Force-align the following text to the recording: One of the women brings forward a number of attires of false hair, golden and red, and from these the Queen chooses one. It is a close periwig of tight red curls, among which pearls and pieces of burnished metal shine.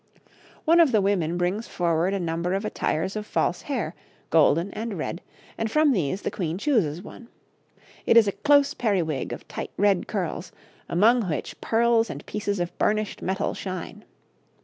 One 0.65 0.79
of 0.79 0.91
the 0.91 0.99
women 0.99 1.37
brings 1.37 1.67
forward 1.67 2.15
a 2.15 2.19
number 2.19 2.55
of 2.55 2.65
attires 2.65 3.15
of 3.15 3.23
false 3.27 3.61
hair, 3.61 3.93
golden 4.31 4.71
and 4.73 4.97
red, 4.97 5.21
and 5.59 5.69
from 5.69 5.91
these 5.91 6.23
the 6.23 6.31
Queen 6.31 6.57
chooses 6.57 7.03
one. 7.03 7.27
It 8.07 8.17
is 8.17 8.27
a 8.27 8.31
close 8.31 8.73
periwig 8.73 9.31
of 9.31 9.47
tight 9.47 9.69
red 9.77 10.07
curls, 10.07 10.51
among 10.89 11.29
which 11.29 11.61
pearls 11.61 12.09
and 12.09 12.25
pieces 12.25 12.59
of 12.59 12.75
burnished 12.79 13.21
metal 13.21 13.53
shine. 13.53 14.03